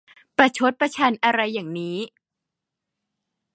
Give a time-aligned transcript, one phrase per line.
[0.37, 1.97] ประชดประชันอะไรอย่างนี้!